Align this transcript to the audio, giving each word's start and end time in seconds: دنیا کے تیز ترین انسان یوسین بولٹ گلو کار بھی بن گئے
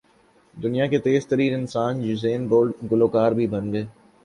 دنیا 0.57 0.85
کے 0.87 0.99
تیز 0.99 1.27
ترین 1.27 1.53
انسان 1.55 2.01
یوسین 2.03 2.47
بولٹ 2.47 2.75
گلو 2.91 3.07
کار 3.15 3.31
بھی 3.31 3.47
بن 3.47 3.71
گئے 3.73 3.85